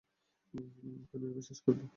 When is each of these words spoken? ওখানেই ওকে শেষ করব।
ওখানেই 1.01 1.29
ওকে 1.31 1.41
শেষ 1.49 1.59
করব। 1.65 1.81